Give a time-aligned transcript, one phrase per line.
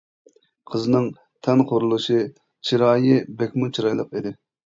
[0.71, 1.03] قىزنىڭ
[1.47, 2.17] تەن قۇرۇلۇشى،
[2.71, 4.35] چىرايى بەكمۇ چىرايلىق ئىدى.